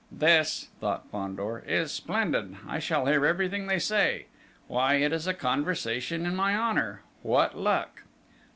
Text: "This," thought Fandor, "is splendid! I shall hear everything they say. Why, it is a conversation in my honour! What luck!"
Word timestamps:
"This," 0.11 0.69
thought 0.79 1.07
Fandor, 1.11 1.59
"is 1.59 1.91
splendid! 1.91 2.57
I 2.67 2.79
shall 2.79 3.05
hear 3.05 3.23
everything 3.23 3.67
they 3.67 3.77
say. 3.77 4.25
Why, 4.67 4.95
it 4.95 5.13
is 5.13 5.27
a 5.27 5.33
conversation 5.35 6.25
in 6.25 6.35
my 6.35 6.57
honour! 6.57 7.03
What 7.21 7.55
luck!" 7.55 8.01